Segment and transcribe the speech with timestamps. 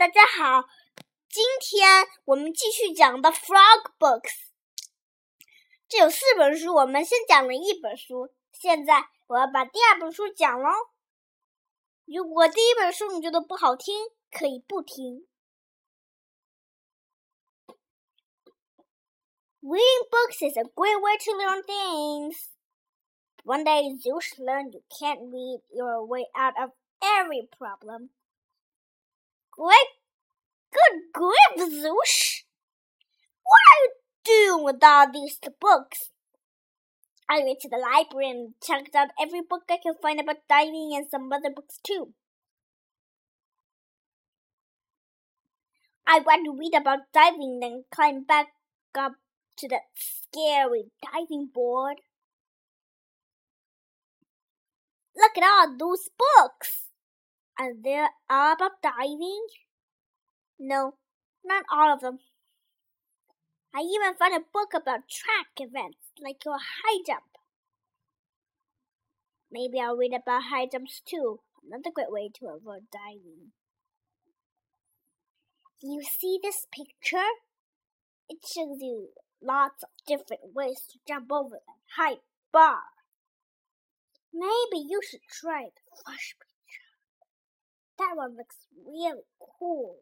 [0.00, 0.66] 大家好，
[1.28, 4.22] 今天我们继续讲的《Frog Books》。
[5.90, 10.70] 这有四本书，我们先讲了一本书，现在我要把第二本书讲喽。
[12.06, 13.94] 如果第一本书你觉得不好听，
[14.30, 15.28] 可以不听。
[19.60, 22.48] Reading books is a great way to learn things.
[23.44, 26.70] One day Zeus learned you can't read your way out of
[27.02, 28.08] every problem.
[29.60, 29.92] Great,
[30.72, 32.44] good grip, Zeus!
[33.42, 33.92] What are you
[34.24, 36.08] doing with all these books?
[37.28, 40.92] I went to the library and checked out every book I could find about diving
[40.94, 42.14] and some other books too.
[46.06, 48.46] I want to read about diving, then climb back
[48.98, 49.12] up
[49.58, 51.96] to that scary diving board.
[55.14, 56.89] Look at all those books!
[57.60, 59.46] Are they all about diving?
[60.58, 60.94] No,
[61.44, 62.20] not all of them.
[63.74, 67.36] I even found a book about track events, like your high jump.
[69.52, 71.40] Maybe I'll read about high jumps too.
[71.62, 73.52] Another great way to avoid diving.
[75.82, 77.28] You see this picture?
[78.30, 79.08] It shows you
[79.42, 82.20] lots of different ways to jump over that high
[82.52, 82.80] bar.
[84.32, 86.49] Maybe you should try the picture.
[88.00, 89.96] That one looks really cool.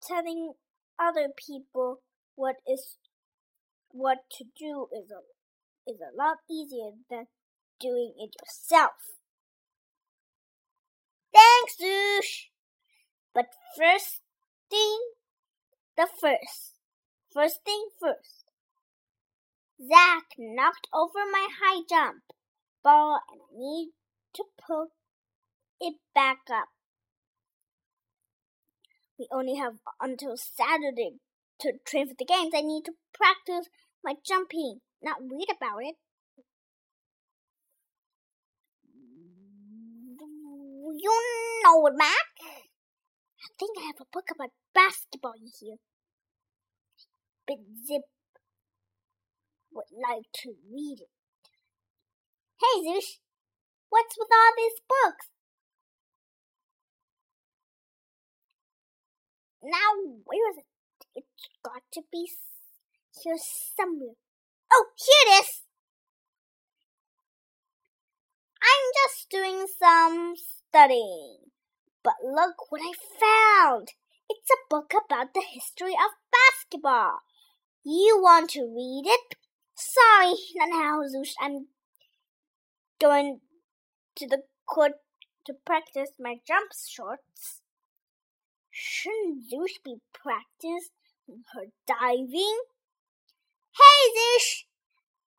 [0.00, 0.54] Telling
[0.98, 2.00] other people
[2.34, 2.96] what is
[3.90, 5.20] what to do is a
[5.90, 7.26] is a lot easier than
[7.78, 9.20] doing it yourself.
[11.30, 12.48] Thanks, Zeus.
[13.34, 14.22] But first
[14.70, 14.98] thing
[15.98, 16.80] the first.
[17.34, 18.44] First thing first.
[19.78, 22.22] Zach knocked over my high jump
[22.82, 23.92] ball and I need
[24.36, 24.88] to pull
[25.80, 26.68] it back up.
[29.18, 31.20] We only have until Saturday
[31.60, 32.52] to train for the games.
[32.54, 33.68] I need to practice
[34.04, 35.96] my jumping, not read about it.
[40.98, 41.12] You
[41.64, 42.26] know it, Mac?
[42.40, 45.76] I think I have a book about basketball in here.
[47.46, 48.02] But Zip
[49.72, 51.08] would like to read it.
[52.60, 53.18] Hey, Zeus,
[53.90, 55.26] what's with all these books?
[59.62, 60.64] Now, where is it?
[61.14, 62.28] It's got to be
[63.22, 63.36] here
[63.76, 64.14] somewhere.
[64.72, 65.62] Oh, here it is!
[68.62, 71.38] I'm just doing some studying.
[72.02, 73.88] But look what I found!
[74.28, 77.20] It's a book about the history of basketball.
[77.84, 79.36] You want to read it?
[79.74, 81.34] Sorry, not now, Zeus.
[81.40, 81.66] I'm
[83.00, 83.40] going
[84.16, 84.92] to the court
[85.44, 87.62] to practice my jump shorts.
[88.70, 92.58] Shouldn't Zeus be practicing her diving?
[93.72, 94.64] Hey, Zeus!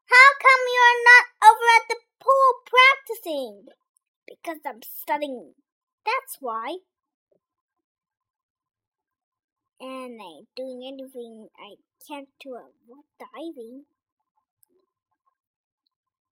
[0.06, 3.66] How come you're not over at the pool practicing?
[4.28, 5.54] Because I'm studying.
[6.06, 6.78] That's why.
[9.80, 11.76] And I'm doing anything I
[12.08, 13.84] can to avoid diving.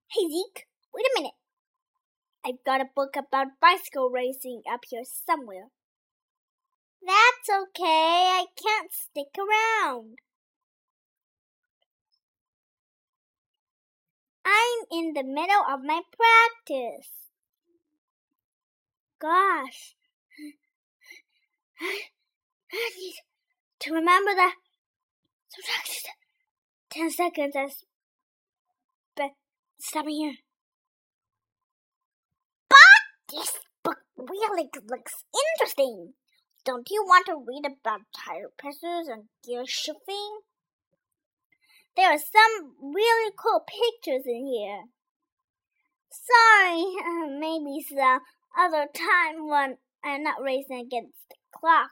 [0.07, 1.34] Hey Zeke, wait a minute.
[2.45, 5.69] I've got a book about bicycle racing up here somewhere.
[7.01, 10.19] That's okay, I can't stick around.
[14.45, 17.09] I'm in the middle of my practice.
[19.19, 19.95] Gosh.
[21.81, 23.16] I need
[23.79, 24.53] to remember that.
[25.55, 26.09] Just
[26.91, 27.84] ten seconds as
[29.16, 29.31] but
[29.79, 30.44] stop me here.
[34.30, 35.13] Really looks
[35.58, 36.13] interesting.
[36.66, 40.40] Don't you want to read about tire pressures and gear shifting?
[41.96, 44.84] There are some really cool pictures in here.
[46.12, 46.84] Sorry,
[47.40, 48.19] maybe some
[48.58, 51.91] other time when I'm not racing against the clock.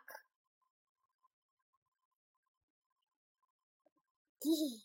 [4.43, 4.79] Gee,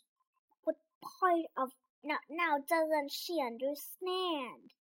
[0.63, 1.69] what part of
[2.03, 4.71] not now doesn't she understand?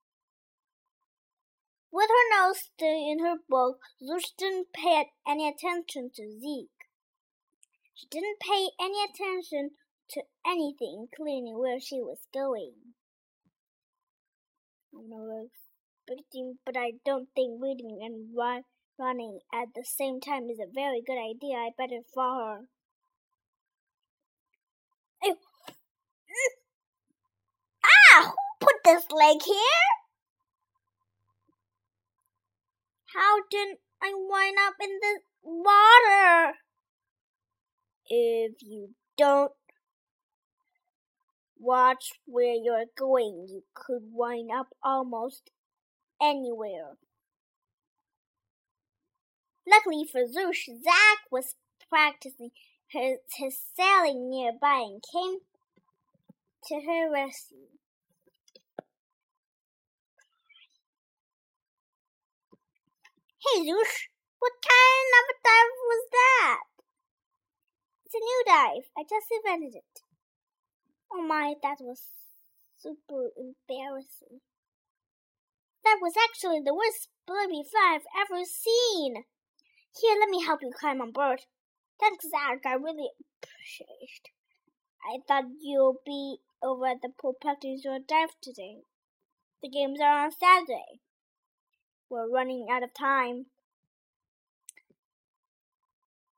[1.99, 6.87] With her nose still in her book, Zeus didn't pay any attention to Zeke.
[7.93, 9.71] She didn't pay any attention
[10.11, 12.95] to anything, including where she was going.
[14.95, 15.49] I know
[16.07, 18.63] expecting, but I don't think reading and run,
[18.97, 21.57] running at the same time is a very good idea.
[21.57, 22.61] I better follow
[25.25, 25.33] her.
[27.85, 28.31] Ah!
[28.31, 29.98] Who put this leg here?
[33.19, 36.53] How did I wind up in the water?
[38.07, 39.51] If you don't
[41.59, 45.51] watch where you're going, you could wind up almost
[46.23, 46.97] anywhere.
[49.69, 51.57] Luckily for Zoosh, Zack was
[51.89, 52.53] practicing
[52.87, 55.39] his, his sailing nearby and came
[56.69, 57.67] to her rescue.
[63.39, 66.61] Hey, Zoosh, what kind of a dive was that?
[68.05, 68.91] It's a new dive.
[68.99, 70.03] I just invented it.
[71.13, 72.03] Oh my, that was
[72.77, 74.43] super embarrassing.
[75.85, 79.23] That was actually the worst Blippi I've ever seen.
[79.95, 81.43] Here, let me help you climb on board.
[82.01, 82.67] Thanks, Zack.
[82.67, 84.03] I really appreciate.
[84.03, 84.31] It.
[85.07, 88.79] I thought you'll be over at the pool practicing your dive today.
[89.63, 91.03] The games are on Saturday.
[92.11, 93.47] We're running out of time.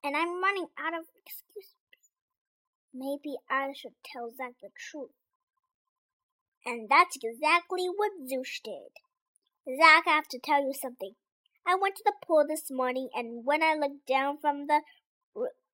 [0.02, 1.76] And I'm running out of excuses.
[2.92, 5.10] Maybe I should tell Zack the truth.
[6.64, 8.90] And that's exactly what Zoosh did.
[9.78, 11.14] Zack, I have to tell you something.
[11.66, 14.80] I went to the pool this morning, and when I looked down from the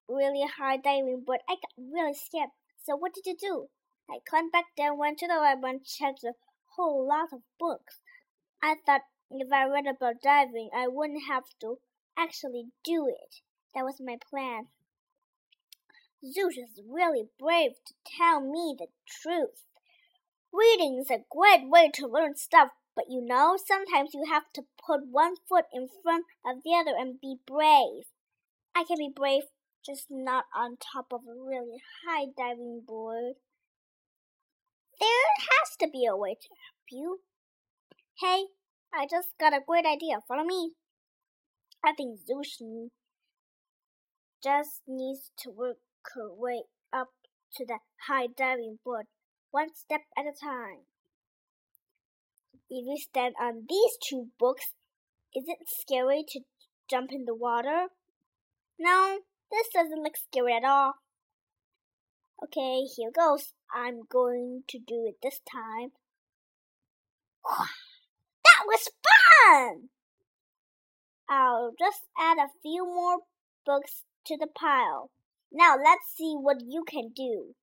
[0.09, 2.51] really high diving board, I got really scared.
[2.85, 3.69] So what did you do?
[4.11, 6.33] I climbed back down, went to the library, and checked a
[6.77, 8.01] whole lot of books.
[8.63, 11.79] I thought if I read about diving, I wouldn't have to
[12.17, 13.43] actually do it.
[13.75, 14.69] That was my plan.
[16.25, 19.65] Zeus is really brave to tell me the truth.
[20.53, 24.63] Reading is a great way to learn stuff, but you know, sometimes you have to
[24.85, 28.05] put one foot in front of the other and be brave.
[28.75, 29.43] I can be brave,
[29.85, 33.35] just not on top of a really high diving board.
[34.99, 35.09] There
[35.39, 37.21] has to be a way to help you.
[38.21, 38.47] Hey,
[38.93, 40.21] I just got a great idea.
[40.27, 40.73] Follow me.
[41.85, 42.89] I think Zushi
[44.43, 45.79] just needs to work
[46.15, 46.63] her way
[46.93, 47.09] up
[47.57, 47.79] to the
[48.09, 49.07] high diving board,
[49.51, 50.87] one step at a time.
[52.69, 54.73] If you stand on these two books,
[55.35, 56.41] is it scary to
[56.91, 57.89] jump in the water?
[58.79, 59.19] No,
[59.51, 60.95] this doesn't look scary at all.
[62.43, 63.53] Okay, here goes.
[63.75, 65.93] I'm going to do it this time.
[68.77, 68.91] Was
[69.49, 69.89] fun!
[71.31, 73.21] I'll just add a few more
[73.65, 75.11] books to the pile.
[75.51, 77.55] Now let's see what you can do.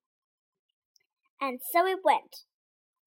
[1.39, 2.45] And so it went.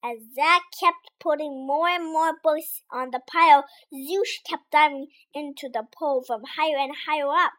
[0.05, 5.69] As Zack kept putting more and more books on the pile, Zoosh kept diving into
[5.69, 7.55] the pool from higher and higher up.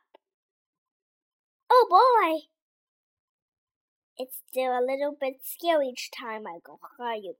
[1.70, 2.48] Oh boy!
[4.18, 7.36] It's still a little bit scary each time I go higher,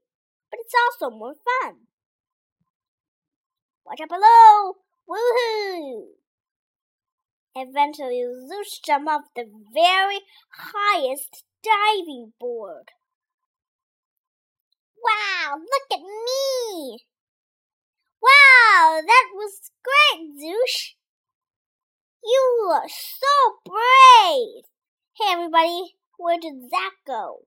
[0.50, 1.86] but it's also more fun.
[3.88, 4.74] Watch out below!
[5.08, 6.08] Woohoo!
[7.56, 10.20] Eventually, Zoosh jumped off the very
[10.50, 12.90] highest diving board.
[15.02, 16.98] Wow, look at me!
[18.20, 20.92] Wow, that was great, Zoosh!
[22.22, 24.64] You are so brave!
[25.16, 27.46] Hey, everybody, where did that go?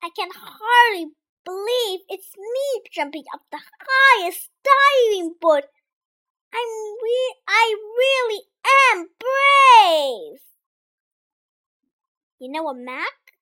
[0.00, 1.14] I can hardly
[1.50, 5.64] believe it's me jumping up the highest diving board.
[6.54, 8.42] I'm re- I really
[8.92, 10.40] am brave.
[12.38, 13.34] You know what, Mac?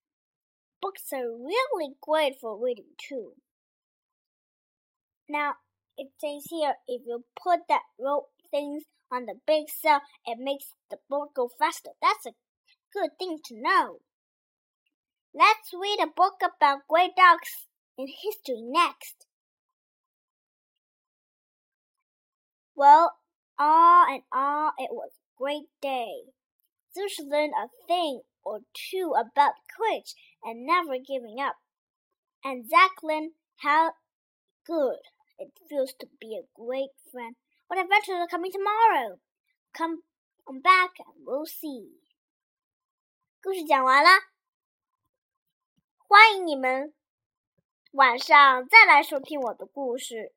[0.81, 3.33] Books are really great for reading too.
[5.29, 5.55] Now,
[5.99, 10.73] it says here if you put that rope things on the big sail, it makes
[10.91, 11.91] the boat go faster.
[12.01, 12.33] That's a
[12.93, 13.99] good thing to know.
[15.35, 19.26] Let's read a book about great dogs in history next.
[22.76, 23.14] Well,
[23.60, 26.34] all in all, it was a great day.
[26.98, 31.56] Zoosh learned a thing or two about courage and never giving up.
[32.44, 33.94] And Zack learned how
[34.66, 35.00] good
[35.38, 37.36] it feels to be a great friend.
[37.68, 39.20] What adventures are coming tomorrow?
[39.76, 40.04] Come
[40.48, 42.00] on back and we'll see.
[43.42, 44.10] 故事讲完了，
[45.98, 46.94] 欢迎你们
[47.99, 50.33] 晚上再来收听我的故事。